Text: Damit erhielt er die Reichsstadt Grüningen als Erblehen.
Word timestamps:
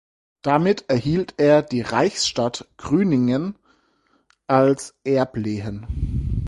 Damit 0.41 0.89
erhielt 0.89 1.35
er 1.37 1.61
die 1.61 1.81
Reichsstadt 1.81 2.67
Grüningen 2.79 3.53
als 4.47 4.95
Erblehen. 5.03 6.39